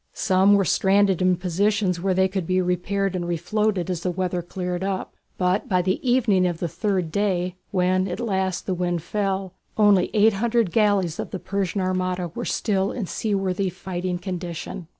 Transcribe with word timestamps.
Some 0.15 0.55
were 0.55 0.65
stranded 0.65 1.21
in 1.21 1.35
positions 1.35 2.01
where 2.01 2.15
they 2.15 2.27
could 2.27 2.47
be 2.47 2.59
repaired 2.59 3.15
and 3.15 3.25
refloated 3.25 3.87
as 3.87 4.01
the 4.01 4.09
weather 4.09 4.41
cleared 4.41 4.83
up; 4.83 5.13
but 5.37 5.69
by 5.69 5.83
the 5.83 5.99
evening 6.01 6.47
of 6.47 6.57
the 6.57 6.67
third 6.67 7.11
day, 7.11 7.53
when 7.69 8.07
at 8.07 8.19
last 8.19 8.65
the 8.65 8.73
wind 8.73 9.03
fell, 9.03 9.53
only 9.77 10.09
eight 10.15 10.33
hundred 10.33 10.71
galleys 10.71 11.19
of 11.19 11.29
the 11.29 11.37
Persian 11.37 11.81
armada 11.81 12.29
were 12.29 12.45
still 12.45 12.91
in 12.91 13.05
seaworthy 13.05 13.69
fighting 13.69 14.17
condition. 14.17 14.87